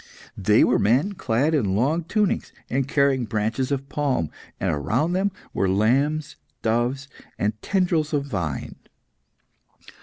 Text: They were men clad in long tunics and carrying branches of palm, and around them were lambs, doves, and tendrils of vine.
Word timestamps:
They 0.35 0.63
were 0.63 0.79
men 0.79 1.13
clad 1.13 1.53
in 1.53 1.75
long 1.75 2.05
tunics 2.05 2.51
and 2.71 2.87
carrying 2.87 3.25
branches 3.25 3.71
of 3.71 3.87
palm, 3.87 4.31
and 4.59 4.71
around 4.71 5.13
them 5.13 5.31
were 5.53 5.69
lambs, 5.69 6.37
doves, 6.63 7.07
and 7.37 7.61
tendrils 7.61 8.11
of 8.11 8.25
vine. 8.25 8.77